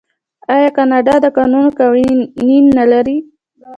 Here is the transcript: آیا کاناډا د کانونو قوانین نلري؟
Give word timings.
آیا 0.55 0.69
کاناډا 0.77 1.15
د 1.21 1.25
کانونو 1.37 1.69
قوانین 1.79 2.65
نلري؟ 2.77 3.17